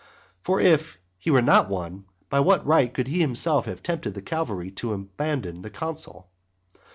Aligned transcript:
For 0.41 0.59
if 0.59 0.97
he 1.19 1.29
were 1.29 1.43
not 1.43 1.69
one, 1.69 2.05
by 2.27 2.39
what 2.39 2.65
right 2.65 2.91
could 2.91 3.07
he 3.07 3.19
himself 3.21 3.67
have 3.67 3.83
tempted 3.83 4.15
the 4.15 4.21
cavalry 4.23 4.71
to 4.71 4.93
abandon 4.93 5.61
the 5.61 5.69
consul? 5.69 6.31